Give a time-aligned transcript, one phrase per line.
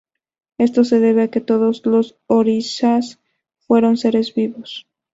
[0.57, 3.19] Esto se debe a que todos los orishas
[3.67, 4.87] fueron seres vivos.